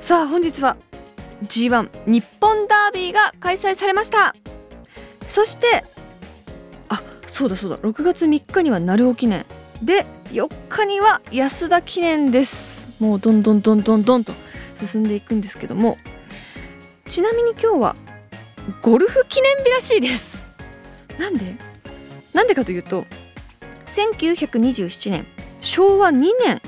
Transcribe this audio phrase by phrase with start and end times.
[0.00, 0.76] さあ本日は
[1.44, 4.34] G1 日本ダービーが開催されました。
[5.28, 5.84] そして
[6.88, 7.76] あそうだそうだ。
[7.78, 9.44] 6月3日には鳴尾記念。
[9.82, 12.88] で4日には安田記念です。
[12.98, 14.32] もうどんどんどんどんどんと
[14.74, 15.98] 進んでいくんですけども。
[17.06, 17.96] ちなみに今日は
[18.82, 20.46] ゴルフ記念日らしいです。
[21.18, 21.56] なんで？
[22.32, 23.04] なんでかというと
[23.86, 25.26] 1927年
[25.60, 26.62] 昭和2年。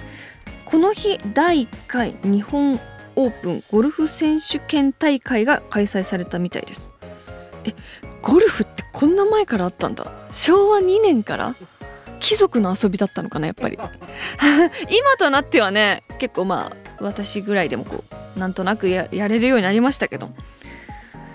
[0.65, 2.81] この日第1回日本
[3.17, 6.95] オープンゴルフ選手権大会が開催されたみたいです。
[7.65, 7.75] え
[8.23, 10.11] ゴルフってこんな前からあったんだ。
[10.31, 11.55] 昭和2年から？
[12.21, 13.77] 貴族の遊びだったのかなやっぱり。
[14.89, 18.05] 今となってはね結構まあ私ぐらいでもこ
[18.37, 20.31] うなんとなくやれるようになりましたけど。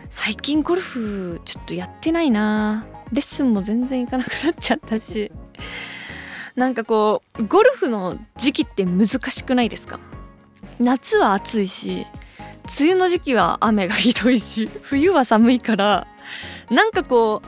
[0.09, 2.85] 最近ゴルフちょっとやってないな。
[3.11, 5.31] レッスンも全然行かなくなっちゃったし。
[6.55, 9.99] なんかこうゴルフの時期って難しくないですか？
[10.79, 12.05] 夏は暑いし
[12.79, 16.07] 梅雨の時期は雨がひどいし 冬は寒いから
[16.69, 17.47] なんかこう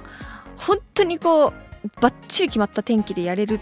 [0.58, 1.54] 本当にこう
[2.02, 3.60] バッチリ決まった天気でやれるっ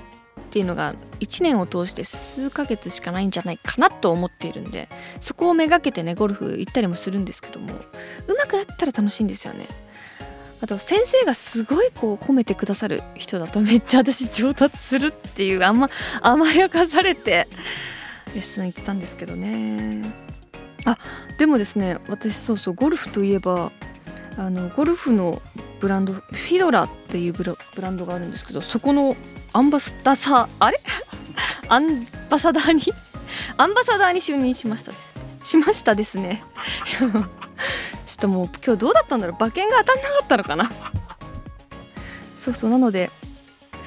[0.49, 4.87] ていうのが1年を通して数ヶ月しかないんじゃないかなと思っているんで
[5.19, 7.73] そこをめがけてねゴルフ行ったりもするんですけども
[8.27, 9.67] 上手くなったら楽しいんですよね。
[10.59, 15.89] あと先生がすごいこう褒めてくださる人だとめっちゃ私上達するっていうあんま
[16.21, 17.47] 甘やかされて
[18.37, 20.13] レッスン行ってたんですけどね。
[20.85, 20.95] あ
[21.39, 23.71] でもですね私そうそうゴルフといえば
[24.37, 25.41] あのゴルフの
[25.79, 29.17] ブランドフィドラっていうブラブランドがあるんですけどそこの
[29.53, 30.79] アンバサダーあれ？
[31.67, 32.83] アンバサダーに？
[33.57, 35.15] アンバサダーに就任しましたです。
[35.41, 36.43] しましたですね。
[36.99, 37.13] ちょっ
[38.19, 39.35] ともう今日どうだったんだろう？
[39.39, 40.71] 馬券が当たんなかったのかな？
[42.37, 43.06] そうそうなので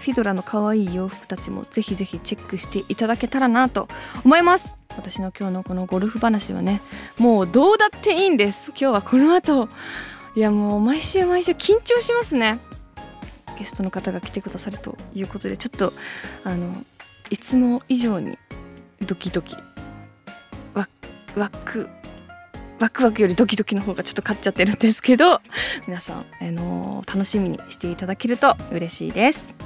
[0.00, 3.88] フィドラの可愛い洋服たちもぜひぜひチェックしていただけたらなと
[4.24, 4.76] 思います。
[4.96, 6.80] 私の今日のこのゴルフ話はね
[7.18, 8.70] もうどうだっていいんです。
[8.70, 9.68] 今日はこの後。
[10.36, 12.58] いやもう毎週毎週緊張しますね。
[13.58, 15.92] ゲストの方が来てくださるということでちょっと
[16.44, 16.84] あの
[17.28, 18.38] いつも以上に
[19.06, 19.54] ドキドキ
[20.72, 20.88] ワ
[21.36, 21.88] ワク
[22.78, 25.42] ワクワクよりドキドキの方がちょっと勝っちゃってるんですけど
[25.86, 29.59] 皆さん、あの楽しみにしていただけると嬉しいです。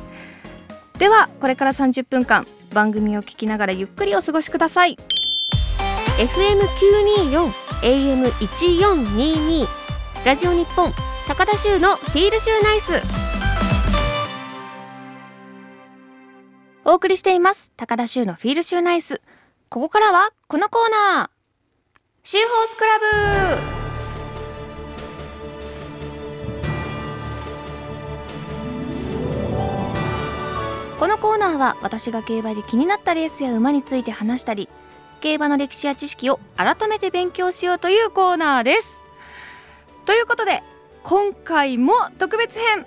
[0.99, 4.97] ではこれから30分間番組を聞きながらゆっくりお過ごしください。
[6.19, 7.51] FM924
[7.83, 9.67] AM1422
[10.25, 10.93] ラジオ日本
[11.27, 12.93] 高田修のフィールシューナイス。
[16.85, 19.21] お送りしています高田修のフィールシューナイス。
[19.69, 21.31] ここからはこのコーナー。
[22.23, 22.99] シーホースクラ
[23.69, 23.74] ブ
[30.99, 34.69] このコーナーは私が競馬で気になったレースや馬について話したり
[35.21, 39.01] 競馬の歴史や知識を改めて勉強しようというコーナーです。
[40.05, 40.63] ということで
[41.03, 42.87] 今回も特別編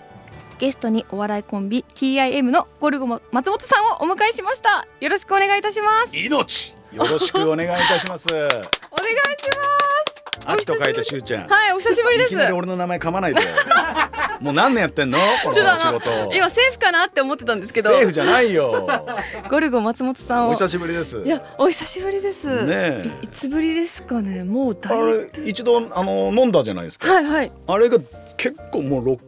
[0.59, 4.87] ゲストにお笑いコンビ TIM のゴルゴも松本さんをお迎えしました。
[4.99, 6.15] よろしくお願いいたします。
[6.15, 6.75] 命。
[6.93, 8.27] よろしくお願いいたします。
[8.33, 9.96] お願いします
[10.45, 11.47] 秋と書いてしゅうちゃん。
[11.47, 12.27] はいお久しぶりです。
[12.27, 13.41] いきなり俺の名前噛まないで。
[14.39, 15.17] もう何年やってんの？
[15.43, 16.33] この仕事。
[16.33, 17.89] 今セーフかなって思ってたんですけど。
[17.89, 18.87] セーフじゃないよ。
[19.49, 20.49] ゴルゴ松本さんを。
[20.49, 21.19] お久しぶりです。
[21.23, 22.63] いやお久しぶりです。
[22.63, 23.03] ねえ。
[23.23, 24.43] いいつぶりですかね？
[24.43, 24.95] もうあだ
[25.43, 27.11] い一度あの飲んだじゃないですか。
[27.13, 27.51] はいはい。
[27.67, 27.97] あれが
[28.37, 29.19] 結構もう六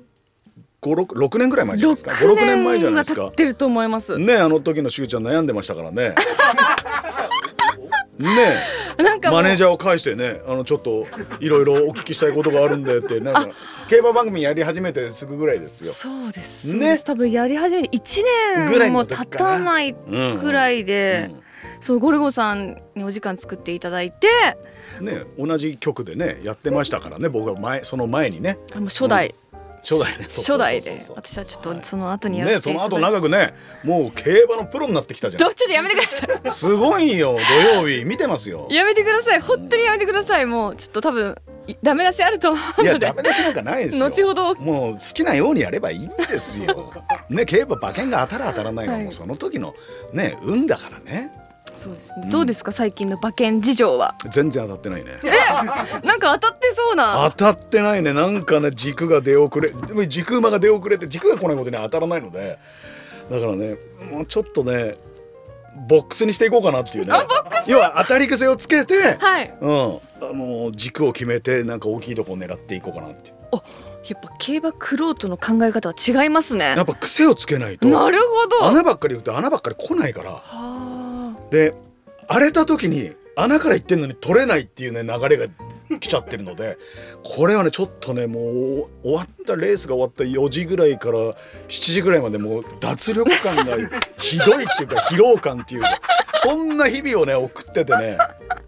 [0.81, 2.11] 五六六年ぐらい前じゃないですか。
[2.21, 3.23] 五6六年前じゃないですか。
[3.23, 4.17] 経ってると思います。
[4.17, 6.15] ねあの時のしゅうちゃん悩んでましたからね
[8.19, 8.63] ね
[8.97, 11.07] なんかマネージャーを介してねあのちょっと
[11.39, 13.49] いろいろお聞きしたいことがあるんでってなんか
[13.89, 15.91] 競馬番組やり始めてすぐぐらいですよ。
[15.91, 16.73] そうです。
[16.73, 16.99] ね。
[16.99, 21.31] 多分やり始めて1ぐらい年も経たないくらいで、
[21.81, 24.27] そうゴルゴさんにお時間作っていただいて。
[24.63, 28.57] うんね同じ曲でねやってましたからね僕は前その前にね。
[28.73, 29.35] あもう初代、
[29.81, 30.25] 初代ね。
[30.25, 30.81] 初代。
[30.81, 31.01] で。
[31.15, 33.53] 私はちょっとその後にやらねせてその後長くね
[33.83, 36.47] もう競馬のプロになってきたじゃどちょっとやめてください。
[36.47, 37.37] んすごいよ
[37.73, 38.05] 土曜日。
[38.05, 38.67] 見てますよ。
[38.69, 39.41] やめてください。
[39.41, 40.45] 本当にやめてください。
[40.45, 41.35] もうちょっと多分
[41.67, 44.05] いダメ出しあると思ういやのでダメ出しなんかないですよ。
[44.05, 44.55] 後ほど。
[44.55, 46.91] もう好きなようにやればいいんですよ。
[47.29, 49.03] ね競馬馬券が当たる当たらないのははい。
[49.05, 49.73] もうその時の
[50.13, 51.31] ね運だからね
[51.79, 52.29] そうですね、うん。
[52.29, 54.15] どうですか最近の馬券事情は？
[54.29, 55.19] 全然当たってないね。
[56.03, 57.31] なんか当たってそうな。
[57.37, 58.13] 当たってないね。
[58.13, 62.59] なんかね軸が出遅れでも軸馬が出遅れて軸が来ないことには当たらないので。
[63.31, 63.77] だからね
[64.11, 64.95] もうちょっとね
[65.87, 67.13] ボックスにしていこうかなっていうね。
[67.67, 69.53] 要は当たり癖をつけて、はい。
[69.61, 73.35] うん、あの軸を決めてなんか大きいとこを狙っていこうかなっていう。
[74.07, 76.73] やっぱ競馬クロートの考え方は違いますね。
[76.75, 77.87] やっぱ癖をつけないと。
[77.87, 78.65] なるほど。
[78.65, 80.31] 穴ばっかり言うと穴ばっかり来ないから。
[80.31, 81.08] は
[81.51, 81.73] で
[82.27, 85.47] 荒れた時に穴から行ってんのに取れないっていうね流れが
[85.99, 86.77] 来ちゃってるので
[87.23, 91.33] これはねちょっとねもう終わったレースが終わった4時ぐらいから7
[91.67, 93.63] 時ぐらいまでもう脱力感が
[94.19, 96.01] ひどいっていうか 疲労感っていうか
[96.43, 98.17] そんな日々をね送っててね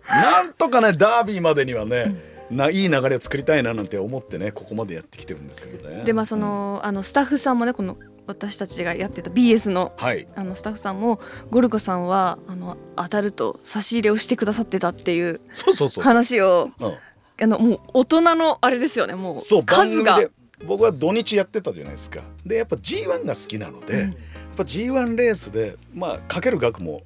[0.07, 2.15] なんとかねダービーまでにはね、
[2.49, 6.03] ないい流れを作りたいななんて思ってねここまでやってきてるんですけどね。
[6.03, 10.27] でまあその,、あのスタッフさんもねこの私たちがやってた BS のはい。
[10.35, 11.19] あのスタッフさんも
[11.49, 16.97] ゴルゴさんはあの当たると差し入れをしてくださってたっていうそうそうそう、話をうん。
[17.41, 20.19] あのもう大人のあれですよねもう数が。
[20.63, 22.21] 僕は土日やってたじゃないですか。
[22.45, 23.99] でやっぱ G1 が好きなので、うん。
[23.99, 24.13] やっ
[24.57, 27.01] ぱ G1 レースでまあかける額も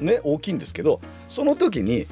[0.00, 2.06] ね大きいんですけどその時に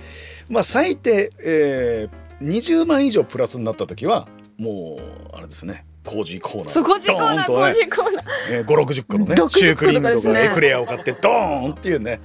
[0.48, 6.68] まあ最低、えー、20万以上プラスになった時はもうあれですね工事コーナー。
[6.70, 8.24] そコーナー工事コーナー。
[8.50, 12.20] えー、560個のね60シュークリームとかエクレアを買ってドーンっていうね。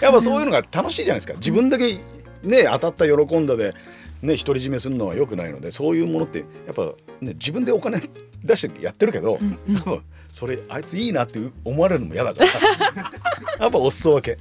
[0.00, 1.34] やっぱそういうのが楽しいじゃないですか。
[1.34, 1.98] 自分だけ
[2.42, 3.74] ね当たった喜んだで
[4.22, 6.86] ね独り占めするのは良くないのでそういうものってやっぱ
[7.20, 8.00] ね自分でお金
[8.42, 9.76] 出してやってるけど、うんうん。
[9.76, 13.12] 多分それあいついいなって思われるのも嫌だから。
[13.60, 14.38] やっぱお裾分け。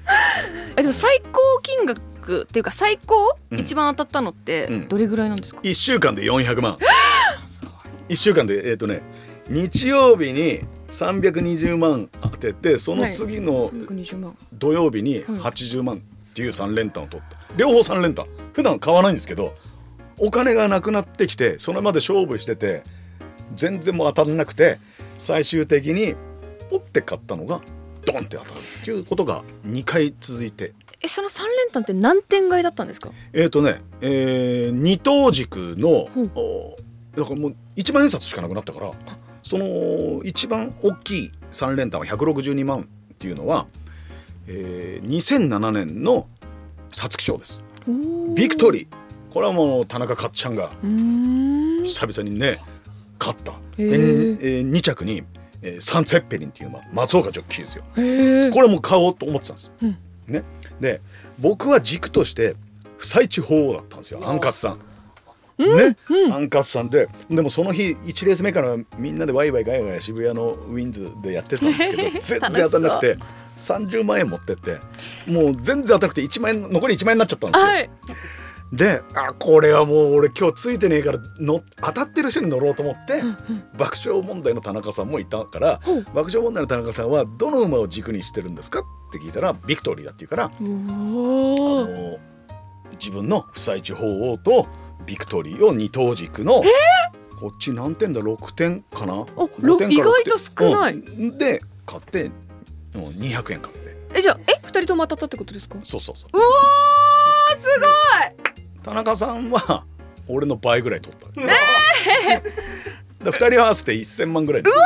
[0.77, 3.59] えでも最高金額っていうか最高、うん。
[3.59, 4.87] 一番当たったのってうん。
[4.87, 6.77] どれぐらいなんですか、1週間で400万
[8.09, 9.01] 1週間でえっ、とね
[9.49, 14.37] 日曜日に320万当ててその次の320万。
[14.53, 17.37] 土曜日に80万っていう3連単を取った。
[17.55, 18.25] 両方3連単。
[18.53, 19.53] 普段買わないんですけど
[20.17, 22.83] お金がなくなってきてそれまで勝負してて
[23.55, 24.79] 全然もう当たらなくて
[25.17, 26.15] 最終的に
[26.69, 27.61] ポッて買ったのが
[28.05, 28.49] ドンって当たる
[28.81, 30.73] っていうことが2回続いて。
[31.01, 33.11] えその3連単って何点買いだったんですか？
[33.33, 36.75] えっ、とね、えー二等軸の、うんお
[37.15, 38.91] だからもう1万円札しかなくなったから
[39.43, 42.81] その一番大きい3連単は162万
[43.13, 43.67] っていうのは、
[44.47, 46.27] えー2007年の
[46.91, 47.63] 皐月賞です。
[48.35, 48.87] ビクトリー。
[49.31, 52.59] これはもう田中かっちゃんが久々にね
[53.19, 53.51] 勝った。
[53.77, 55.23] へで、ーえ2着に、
[55.61, 57.83] えーサン・ツェッペリンっていう馬松岡ジョッキーですよ。
[58.51, 59.97] これも買おうと思ってたんですよ、うん。
[60.27, 60.43] ね、
[60.79, 61.01] で
[61.37, 62.55] 僕は軸として
[62.97, 64.79] 不採地法だったんですよアンカツさん。
[65.57, 65.95] ね、
[66.31, 67.07] アンカツさんで。
[67.29, 73.17] でもその日1レース目からみんなでワイワイガヤガヤ渋谷のウィンズでやってたんですけど 全然当たらなくて
[73.57, 74.77] 30万円持ってって。
[75.27, 77.67] もう全然当たらなくて1万円残り1万円になっちゃったんですよ。
[77.67, 77.89] はい。
[78.73, 83.21] であこれはもう俺今日ついてねえからの当たってる人に乗ろうと思って、
[83.77, 86.03] 爆笑問題の田中さんもいたから、ほう。
[86.13, 92.17] 爆笑問題の田中さんはどの馬を軸にしてるんですかって聞いたらビクトリーだって言うから、おあおの
[92.93, 94.67] 自分の不採地法王と
[95.05, 96.63] ビクトリーを二等軸の、
[97.39, 99.13] こっち何点だ？6点かな？
[99.13, 100.93] お5点か意外と少ない。
[100.93, 101.37] うん。
[101.37, 102.31] で買って
[102.93, 103.97] うん200円買って。
[104.13, 104.59] えじゃあえ？
[104.63, 105.77] 二人とも当たったってことですか？
[105.83, 106.37] そうそうそう。
[106.37, 107.85] うわーすご
[108.71, 108.81] い！
[108.83, 109.83] 田中さんは
[110.27, 111.27] 俺の倍ぐらい取った。
[111.41, 114.63] えー、2人合わせて1000万ぐらい。
[114.63, 114.77] だか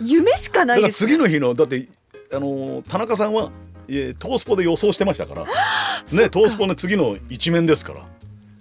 [0.00, 1.88] 夢しかないらです次の日のだって
[2.32, 3.50] あのー田中さんは、
[3.88, 5.44] えートースポで予想してましたから。
[5.44, 8.00] ねトースポの次の一面ですから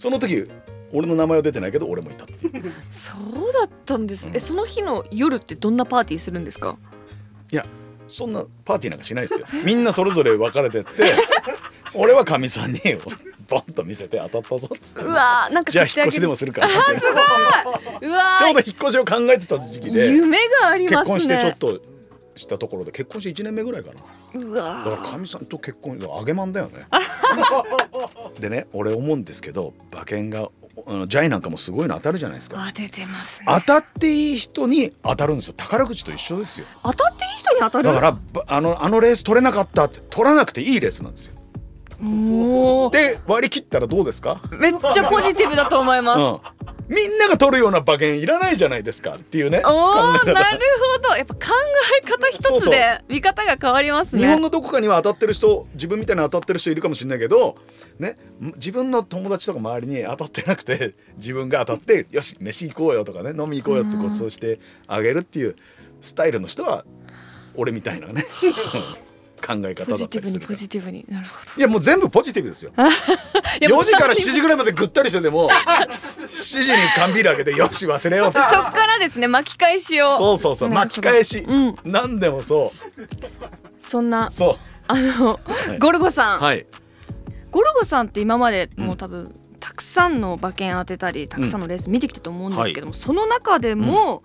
[0.05, 0.47] その時
[0.93, 2.71] 俺の名前は出てないけど俺もいたっていう。
[2.91, 4.35] そうだったんです、うん。
[4.35, 6.77] えその日の夜ってどんなパーティーするんですか？
[7.51, 7.65] いや
[8.07, 9.47] そんなパーティーなんかしないですよ。
[9.65, 10.89] みんなそれぞれ分かれてって
[11.95, 12.79] 俺はかみさんに
[13.49, 15.01] ボンと見せて当たったぞっつって。
[15.01, 18.09] うわーなんかじゃあ引っ越しでもするからあーすごい。
[18.11, 18.37] うわー。
[18.37, 21.09] ちょうど引っ越しを考えてた時期で夢があり結ますね。
[21.13, 21.81] 婚してちょっと
[22.35, 23.95] したところで結婚して1年目ぐらいかな
[24.35, 26.87] うだからわかみさんと結婚揚げまんだよね。
[28.39, 30.49] でね俺思うんですけど馬券が
[31.07, 32.57] ジャイなんかもすごいの当たるじゃないですか。
[32.57, 33.45] ー当ててますね。
[33.47, 35.53] 当たっていい人に当たるんですよ。
[35.55, 36.67] 宝くじと一緒ですよ。
[36.83, 37.85] 当たっていい人に当たる？
[37.89, 41.35] だからばあのあのレース取れなかったって取らなくていいレースなんですよ。
[42.91, 44.41] で割り切ったらどうですか？
[44.51, 46.54] めっちゃポジティブだと思います、うん
[46.87, 49.61] みんなが取るような馬券いらないじゃないですかっていうね。
[49.65, 50.35] おなる
[50.95, 51.15] ほど。
[51.15, 51.41] やっぱ考
[52.03, 52.69] え方一そうそう。
[52.69, 54.21] つで見方が変わりますね。
[54.21, 57.55] 日本のどこかには当たってる人自分みたいに当たってる人いるかもしれないけど、
[57.99, 58.17] ね、
[58.55, 65.55] 自分の友達とか周りに当たってなくて 自分が当たってよし飯行こうよとかね飲み行こうよってご馳走してあげるっていう
[66.01, 66.85] スタイルの人は
[67.55, 68.23] 俺みたいなね
[69.45, 71.05] 考え方だポジティブったりするポジティブに。
[71.07, 72.71] なるほいやもう全部ポジティブですよ。
[72.75, 78.33] どいや4時から7伝わり時ぐらいまでぐったりしてても7時に缶ビール開けてよし忘れよう。
[78.33, 80.17] そっからですね巻き返しを。
[80.17, 81.75] そうそうそう巻き返し、うん。
[81.83, 82.73] 何でもそ
[83.79, 84.31] そんなう。
[84.31, 85.39] そあの、
[85.75, 85.79] い。
[85.79, 86.65] ゴルゴさん、うはい。
[87.51, 88.85] ゴルゴさんって今までうん。
[88.87, 94.23] もう多分、たくさんの馬券当てたりたくさんのレース見てきたと思うんですけども、その中でも、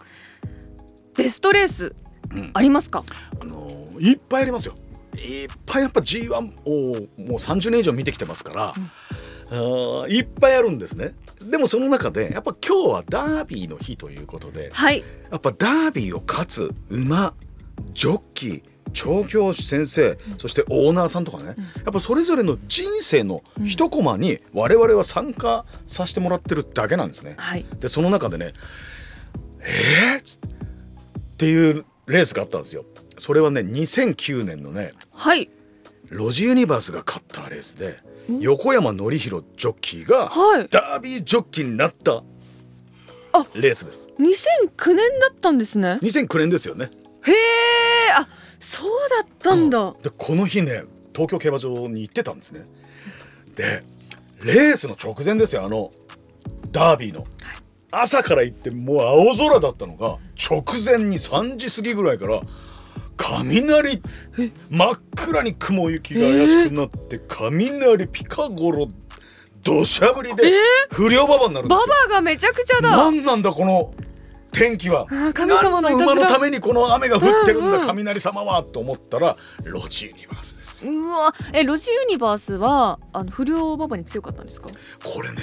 [1.16, 1.94] ベストレース
[2.34, 2.50] うん。
[2.54, 3.04] ありますか、
[3.40, 4.74] あのーいっぱいありますよ
[5.16, 6.40] いっぱいやっぱ G1 を
[7.18, 8.74] もう30年以上見てきてますから、
[9.50, 11.14] あーいっぱいあるんですね
[11.44, 17.34] でもその中でやっぱ今日はダービーの日ということではいやっぱダービーを勝つ馬
[17.92, 18.62] ジョッキー
[18.92, 27.34] 調教師先生そしてオーナーさんとかね、やっぱそれぞれの人生の一コマに我々は参加させてもらってるだけなんですね。
[27.38, 28.52] はいでその中でね
[29.60, 30.18] 「えー？
[30.18, 30.22] っ?」
[31.34, 32.84] っていうレースがあったんですよ。
[33.20, 35.50] それはね2009年のねはい。
[36.08, 37.98] ロジユニバースが勝ったレースで
[38.40, 40.68] 横山典弘ジョッキーがはい。
[40.68, 42.22] ダービージョッキーになった
[43.32, 44.08] あレースです。
[44.18, 45.98] 2009年だったんですね。
[46.02, 46.90] 2009年ですよね。
[47.26, 47.34] へえ
[48.16, 48.26] あ
[48.58, 50.84] そうだったんだ、でこの日ね
[51.14, 52.64] 東京競馬場に行ってたんですね。
[53.54, 53.84] で
[54.42, 55.92] レースの直前ですよあの
[56.72, 57.26] ダービーの、
[57.90, 62.40] 朝から行ってもう青空だったのが直前に3時過ぎぐらいから
[63.20, 64.02] 雷。
[64.70, 68.88] 真っ暗に雲行きが怪しくなって、雷ピカゴロ
[69.62, 70.52] 土砂降りで
[70.90, 71.94] 不良馬場になるんでバすよ。
[72.08, 72.96] バがめちゃくちゃだ。
[72.96, 73.92] 何なんだこの
[74.52, 75.06] 天気は。
[75.34, 77.86] 神様の馬のためにこの雨が降ってるんだ、うんうん。
[77.86, 80.92] 雷様はと思ったらロジユニバースですよ。
[80.92, 84.70] うわえロジユニバースはあの不良馬場に強かったんですか？
[85.04, 85.36] これね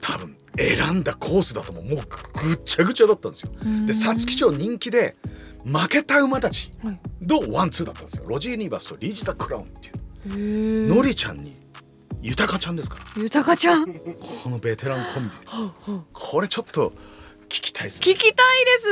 [0.00, 1.96] 多分選んだコースだともうもう
[2.44, 3.52] ぐっちゃぐちゃだったんですよ。
[3.86, 5.16] で皐月賞人気で
[5.64, 7.00] 負けた馬たちはい。
[7.22, 8.24] のワンツーだったんですよ。
[8.26, 9.88] ロジユニバースとリーチ・ザ・クラウンって
[10.28, 10.94] いう。
[10.94, 11.56] のりちゃんに
[12.20, 13.22] 豊ちゃんですから。
[13.22, 13.86] 豊ちゃん？
[13.86, 16.02] このベテランコンビ。
[16.12, 16.92] これちょっと
[17.48, 18.00] 聞きたいですね。
[18.00, 18.34] 聞きたい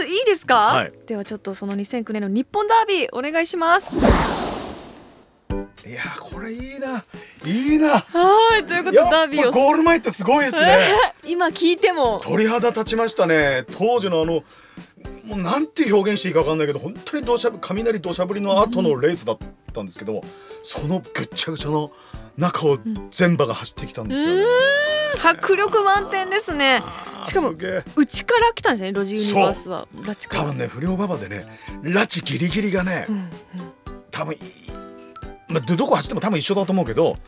[0.02, 0.12] です。
[0.12, 0.92] いいですか、はい。
[1.06, 4.45] ではちょっとその2009年の日本ダービーお願いします
[5.84, 7.04] いやーこれいいな。
[7.44, 7.98] いいな。
[7.98, 9.50] はいということでダービーを。
[9.50, 10.78] ゴール前ってすごいですね。
[11.24, 12.20] 今聞いても。
[12.24, 13.64] 鳥肌立ちましたね。
[13.72, 14.42] 当時のあの
[15.24, 19.38] もうなんて表現していいか分かんないけど本当に土砂降雷土砂降りの後のレースだっ
[19.72, 20.24] たんですけども、
[20.62, 21.90] そのぐっちゃぐちゃの
[22.36, 22.78] 中を
[23.10, 24.44] 全馬が走ってきたんですよね、
[25.22, 26.82] 迫力満点ですね。
[27.24, 29.88] しかもうちから来たんですねロジユニバースは。
[30.04, 30.42] ラチから。
[30.44, 31.44] 多分ね不良馬場でね
[31.82, 33.30] 拉致ギリギリがね、うんうん。
[34.12, 34.38] 多分い
[35.48, 37.18] まあ、どどこ走っても多分一緒だと思うけど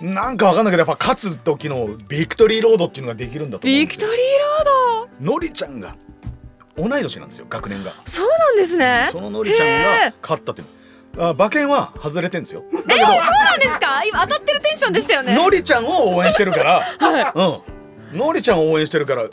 [0.00, 4.08] なんか分かんないけどやっぱ勝つ時のビクトリーロードっていうのができるんだと思うんですよ。
[4.08, 4.24] ビクトリー
[4.64, 5.32] ロード？
[5.32, 5.96] のりちゃんが
[6.76, 7.92] 同い年なんですよ学年が。
[8.04, 9.08] そうなんですね。
[9.10, 10.14] そののりちゃんへがー。
[10.20, 10.66] 勝ったっていう。
[11.18, 12.62] あ馬券は外れてんですよ。
[12.72, 14.04] だけそうなんですか？
[14.04, 15.34] 今当たってるテンションでしたよね。
[15.34, 17.62] どのりちゃんを応援してるからは
[18.12, 19.28] うんのりちゃんを応援してるから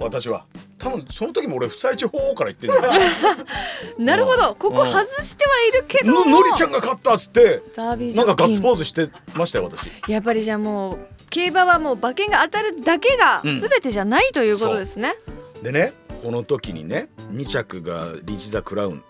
[0.00, 0.46] 私は
[0.80, 2.98] 多分その時も俺不在地方から言ってんだ
[3.98, 4.56] なるほど。
[4.58, 9.90] ここ外してはいるけどののりちゃんが勝ったっつってダービージなんかガッツポーズしてましたよ私。
[10.10, 13.60] やっぱりじゃあもう競馬はもう馬券が当たるだけがうん。
[13.60, 15.16] 全てじゃないということですね、
[15.62, 19.02] でねこの時にね2着がリチ・ザ・クラウン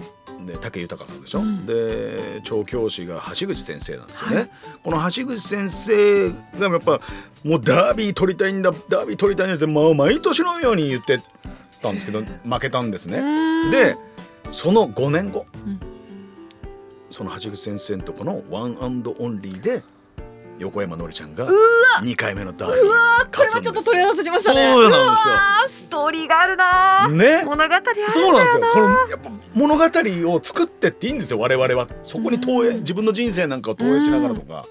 [0.47, 1.67] で武豊さんでしょ、うん。
[1.67, 4.51] で調教師が橋口先生なんですよね、はい。
[4.83, 7.01] この橋口先生がやっぱ
[7.45, 11.21] もうダービー取りたいんだダービー取りたいんだって、まあ、毎年のように言って
[11.81, 13.71] たんですけど負けたんですうね。
[13.71, 13.97] で
[14.51, 15.81] その5年後、うん。
[17.11, 19.83] その橋口先生のとこのワンアンドオンリーで
[20.59, 21.53] 横山のりちゃんがうわ。
[22.03, 24.73] 2回目のダービーうわーこれはちょっと鳥肌立ちましたね。
[24.73, 25.35] そうなんですよ。
[25.69, 27.13] ストーリーがあるなー。
[27.13, 27.43] ね。
[27.45, 27.75] 物語
[28.09, 28.63] そうなんですよ。
[28.73, 29.85] このやっぱ物語
[30.35, 31.89] を作ってっていいんですよ我々は。
[32.03, 34.67] そこに投影自分の人生なんかを投影しながらとか。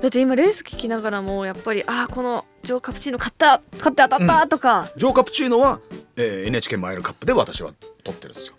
[0.00, 5.80] だって今レース聞きながらもやっぱりああこのジョーカプチーノ買った買って当たったとか、ジョーカプチーノは、
[6.16, 7.72] えー NHK マイルカップで私は
[8.04, 8.54] 取ってるんですよ。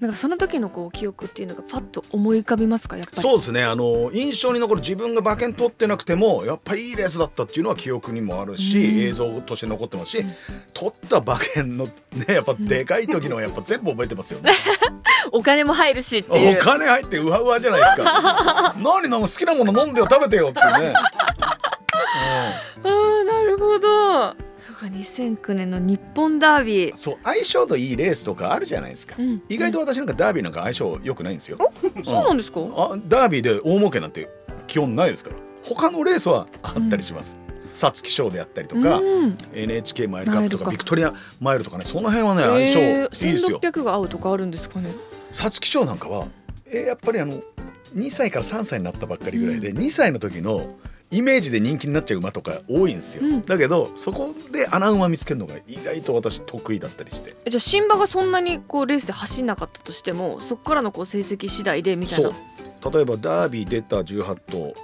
[0.00, 2.96] なんかその時のこう記憶っていうのがパッと思い浮かびますか？
[2.96, 3.20] やっぱり。
[3.20, 3.64] そうですね。
[3.64, 9.00] あの印象に残る自分が馬券取ってなくてもやっぱいいレースだったっていうのは記憶にもあるし、うん。
[9.00, 10.24] 映像として残ってますし、
[10.72, 11.92] 取った馬券のね
[12.28, 14.52] やっぱでかい時のはやっぱ全部覚えてますよね。
[15.32, 16.56] お金も入るしっていう。
[16.56, 18.74] お金入ってうわうわじゃないですか。
[18.80, 24.34] 何飲む好きなもの飲んでよ食べてよっていうね、ああなるほど
[24.80, 26.90] か2009年の日本ダービー。
[26.90, 29.42] うん、そう相性のいいレースとかあるじゃないですか、うん。
[29.48, 31.58] 意外と私なんかダービーなんか相性良くないんですよ、
[32.04, 34.28] そうなんですか、あダービーで大儲けなんて
[34.66, 35.36] 基本ないですから。
[35.62, 37.38] 他のレースはあったりします。
[37.74, 39.38] 皐月賞であったりとか、うん。
[39.52, 43.60] NHK マイルカップとかかビクトリアマイルとかねその辺はね相性いいえーですよ。
[43.60, 44.92] 1600が合うとかあるんですかね？
[45.32, 46.26] 皐月賞なんかは
[46.66, 47.42] えーやっぱりあの
[47.94, 50.76] 2歳から3歳になったばっかりぐらいで、2歳の時の
[51.10, 53.42] イメージで人気になっちゃう馬とか多いんですよ、うん。
[53.42, 57.34] だけどそこで穴馬見つけるのが意外と私得意だったりして。
[57.44, 62.30] えじゃあ新馬がそんなにこうレースで走んなかったとしてもそこからのこう成績次第でみたいな。
[62.30, 62.92] そう。
[62.92, 64.74] 例えばダービー出た18頭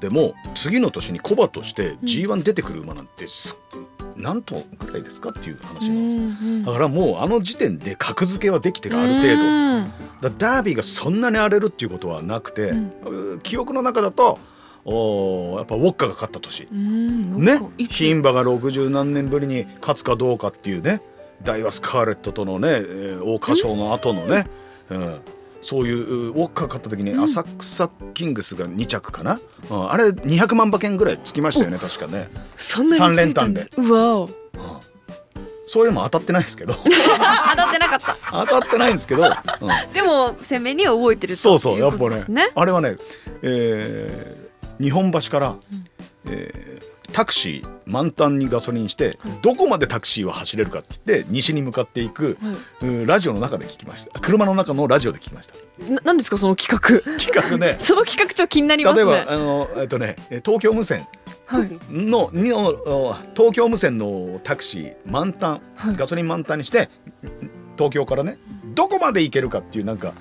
[0.00, 3.56] でも次の年にコバとして G1 出てくる馬なんてす
[4.16, 9.42] 何頭ぐらいですかっていう話うなんですんだからもうあの時点で格付けはできてるある程度。
[10.20, 13.40] 度だダービーがそんなに荒れるっていうことはなくて、うん。
[13.40, 14.38] 記憶の中だと
[14.84, 17.60] おーやっぱウォッカが勝った年、うんね？
[17.78, 21.00] 牝馬が60何年ぶりに勝つかどうかっていうね。
[21.42, 24.46] ダイワスカーレットとのね、えー、桜花賞の後のね、
[24.90, 25.20] うん。
[25.62, 27.22] そういうウォッカが勝った時にうん。
[27.22, 29.90] 浅草キングスが2着かな、うん。
[29.90, 33.62] あれ200万馬券ぐらいつきましたよね確かね、そんなについたんで。
[33.62, 34.24] すうわお。
[34.24, 34.30] うん。
[35.66, 36.74] それも当たってないですけど。
[36.82, 38.16] 当たってなかった。
[38.32, 39.92] 当たってないんですけど、うん。
[39.94, 42.96] でも鮮明には覚えてるとそうそうやっぱねねあれはね、
[43.42, 44.39] えー
[44.80, 45.62] 日本橋から、ん
[46.26, 49.32] えータクシー満タンにガソリンして、はい。
[49.42, 52.38] どこまでタクシーは走れるかって言って西に向かっていく、
[53.06, 54.18] ラジオの中で聞きました。
[54.20, 55.54] 車の中のラジオで聞きました。
[55.92, 57.18] ななんですかその企画？
[57.18, 59.10] 企画で その企画ちょっと気になりますね。
[59.10, 61.06] 例えばあのえっとねえ東京無線。
[61.46, 61.70] はい。
[61.90, 65.96] のにお東京無線のタクシー満タンはい。
[65.96, 66.88] ガソリン満タンにして
[67.76, 70.14] 東京からねどこまで行けるかっていうなんか、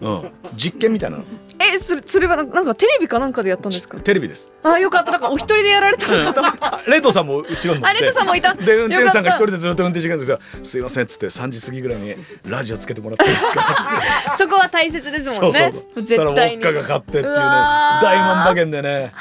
[0.00, 1.24] うん、実験みたいなの
[1.58, 3.98] えそれそれはなんかテレビかなんかでやったんですか？
[4.00, 4.50] テレビです。
[4.62, 5.12] あよかった。
[5.12, 7.86] なんかお一人でやられたのかと思ったあ レイトさんも後ろに乗って。
[7.86, 8.54] あレッドさんもいた。
[8.54, 12.14] で運転手さんが一人でずっと運転してくるんですよ「すいません」っつって3時過ぎぐらいに
[12.46, 13.62] 「ラジオつけてもらっていいですか?」
[14.26, 19.12] たそこは大切ですそうそもんねうそしたらウォ絶対にッカが勝ってっていうねう大万馬券でね、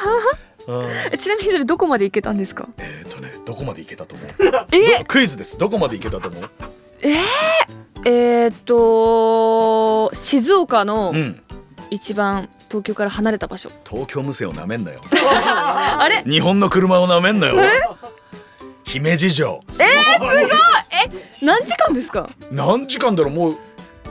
[0.68, 2.68] うん、え ちなみにそれどこまで行けたんですか？
[2.78, 4.28] えっ、とねどこまで行けたと思う？
[4.74, 5.00] え？
[5.00, 5.58] どクイズです。
[5.58, 6.50] どこまで行けたと思う？
[8.08, 11.42] えー、っと静岡のうん
[11.96, 13.72] 一番東京から離れた場所。
[13.90, 15.00] 東京無線をなめんなよ。
[15.32, 16.24] あれ？
[16.30, 17.56] 日本の車をなめんなよ。
[18.84, 19.62] 姫路城。
[21.42, 22.30] 何時間ですか？
[22.52, 23.34] 何時間だろう？
[23.34, 23.56] もう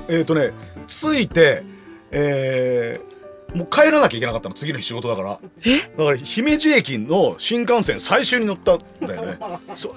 [0.09, 0.53] えっ、とね
[0.87, 1.63] 着いて
[2.11, 3.15] えー
[3.57, 4.55] もう帰らなきゃいけなかったの。
[4.57, 5.29] 次の日仕事だから。
[5.31, 9.39] だから姫路駅の新幹線最終に乗ったんだよね。
[9.77, 9.95] そう。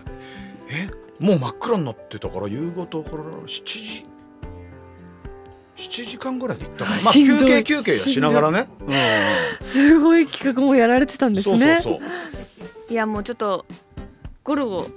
[0.70, 0.88] え？
[1.20, 4.06] もう真っ暗になってたから夕方から7時
[5.78, 8.68] 7時間ぐらいで行ったかなまあ休憩休憩しながらね。
[8.82, 11.80] うんすごい企画もやられてたんですそうね。
[11.82, 12.94] そうそう。
[12.94, 13.66] いやもうちょっと
[14.44, 14.88] ゴルゴ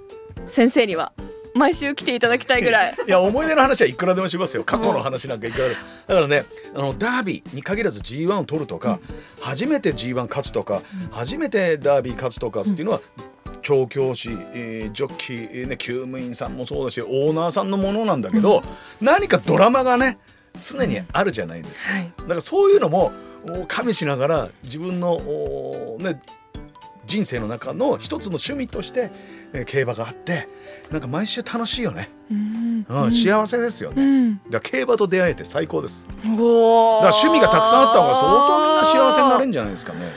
[0.46, 1.12] 先生には
[1.54, 2.96] 毎週来ていただきたいぐらい。
[3.06, 4.64] いや思い出の話はいくらでもしますよ。
[4.64, 5.80] 過去の話なんかいくらでも。
[6.06, 9.00] だからねあのダービーに限らず G1 を取るとか、
[9.40, 13.00] 初めて G1 勝つとか、初めてダービー勝つとかっていうのは、
[13.62, 18.62] 調教師、えージョッキーね、厩務員さんもそうだしオーナーさんのものなんだけど、
[19.00, 20.18] 何かドラマがね
[20.62, 21.92] 常にあるじゃないですか。
[21.92, 22.12] はい。
[22.18, 23.12] だからそういうのも
[23.48, 26.20] お加味しながら自分のおね
[27.06, 29.10] 人生の中の一つの趣味として、
[29.52, 30.48] えー競馬があって
[30.92, 32.86] なんか毎週楽しいよね、うん。
[32.88, 34.34] うん幸せですよね、うん。
[34.36, 36.06] だから競馬と出会えて最高です。
[36.06, 40.12] だから趣味がたくさんあった方が相当みんな幸せになれるんじゃないですかね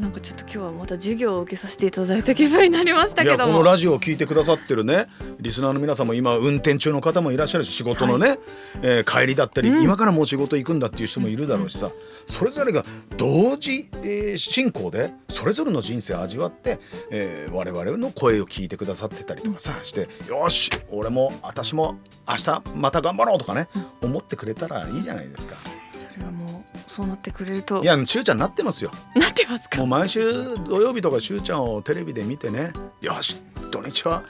[0.00, 5.06] なんかちょっと今日はまた授業を受けさせていただいた気分になりましたいやこのけどもラジオを聞いてくださってるね
[5.40, 8.38] リスナーの皆さんも今運転中の方もいらっしゃるし仕事のね、
[8.82, 9.82] えー帰りだったり、うん。
[9.82, 11.90] 今からもう仕事行くんだっていう人もいるだろうしさ、
[12.26, 12.84] それぞれが
[13.16, 16.78] 同時、えー進行でそれぞれの人生を味わって、
[17.10, 21.96] えー我々の声を聞いてくださってたりとかさしてよし俺も私も
[22.28, 23.68] 明日また頑張ろうとかね、
[24.00, 25.56] 思ってくれたらいいじゃないですか。
[25.92, 27.82] それはもうそうなってくれると。
[27.82, 28.90] いやしゅうちゃんなってますよ。
[29.14, 29.78] なってますか？
[29.78, 32.72] もう毎週土曜日とかしゅうちゃんをテレビで見てね。
[33.00, 33.36] よし
[33.70, 34.24] 土日は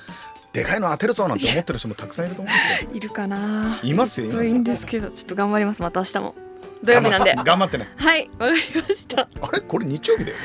[0.52, 2.90] でかいの当てるぞなんて思ってる人もたくさんいると思うんですよ。
[2.94, 3.78] いるかな？
[3.82, 6.34] いますよいますよいいんですけどちょっと頑張りますまた明日も。
[6.82, 7.34] 土曜日なんで。
[7.34, 7.90] 頑張ってね。
[7.96, 9.22] はいわかりました。
[9.22, 9.60] あれ？
[9.60, 10.42] これ日曜日だよね。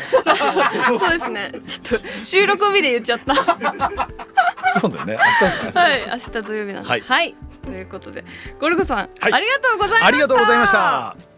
[0.99, 1.51] そうですね。
[1.65, 3.35] ちょっと収録日で言っちゃった。
[4.79, 5.17] そうだよね。
[5.41, 6.89] 明日はい明日土曜日なんで。
[6.89, 7.35] はい。
[7.65, 8.25] ということで
[8.59, 9.33] ゴルゴさん、はい。
[9.33, 10.07] ありがとうございました。
[10.07, 11.34] ありがとうございました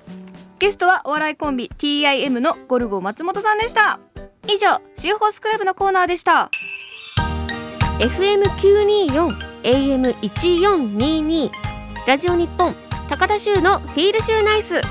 [0.60, 4.00] ゲストはお笑いコンビ TIM のゴルゴ松本さんでした。
[4.48, 6.50] 以上シーホースクラブのコーナーでした。
[8.00, 11.52] FM924 AM1422
[12.08, 12.74] ラジオ日本
[13.10, 14.82] 高田州のフィールシューナイス。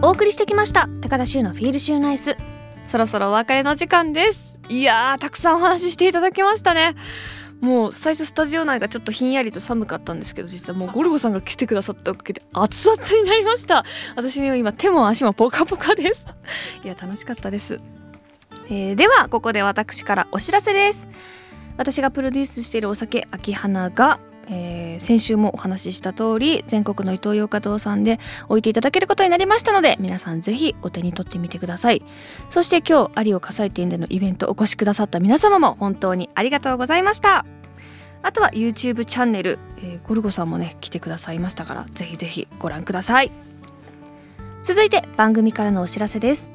[0.00, 0.88] お送りしてきました。
[1.00, 2.36] 高田州のフィールシューナイス。
[2.86, 4.56] そろそろお別れの時間です。
[4.68, 6.94] いやーたくさんお話ししていただきましたね。
[7.60, 13.84] もう最初スタジオ内がちょっとひんやりと寒かったんですけど実はもうゴルゴさんが来てくださったおかげで熱々になりました。
[14.14, 16.26] 私には今手も足もポカポカです。
[16.84, 17.80] いや楽しかったです、
[18.68, 21.08] えーではここで私からお知らせです。
[21.76, 32.02] 私がプロデュースしているお酒秋花がえー先週もお話しした通り全国のイトーヨーカ堂さんで置いていただけることになりましたので皆さんぜひお手に取ってみてください。
[32.50, 37.46] そして今日有オ火災店でのイベントお越しくださった皆様も本当にありがとうございました。
[38.22, 43.30] あとは YouTube チャンネル、えーゴルゴさんもね来てくださいましたからぜひぜひご覧ください。
[44.64, 46.50] 続いて番組からのお知らせです。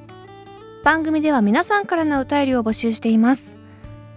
[0.84, 3.56] 番組では皆さんからのお便りを募集しています。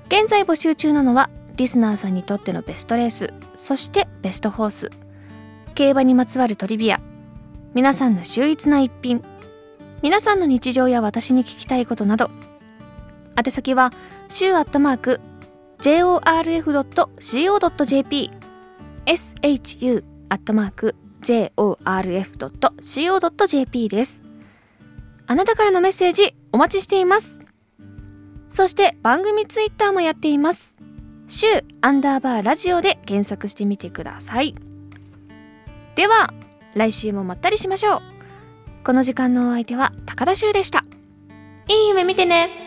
[0.08, 4.90] 現在募集中なのはリスナーさんにとってのベストレースそしてベストホース。
[5.74, 7.00] 競馬にまつわるトリビア。
[7.74, 9.22] 皆さんの秀逸な一品。
[10.02, 12.30] 皆さんの日常や私に聞きたいことなど。
[13.36, 13.92] 宛先は
[14.28, 15.20] 週アットマーク
[15.78, 17.10] jorf.co.jp
[19.06, 21.78] shu アットマーク jorf.co.jp
[23.88, 24.22] です。
[25.26, 27.40] あなたからのメッセージお待ちしています。
[28.48, 30.76] そして番組ツイッターもやっています。
[31.28, 31.46] 週
[31.80, 34.54] アンダーバーラジオで検索してみてください。
[35.94, 36.32] では
[36.74, 38.02] 来週もまったりしましょう。
[38.84, 40.84] この時間のお相手は高田修でした。
[41.68, 42.65] いい夢見てね。